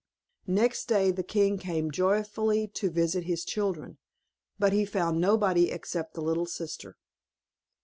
[0.47, 3.99] Next day, the king came joyfully to visit his children,
[4.57, 6.97] but he found nobody except the little sister.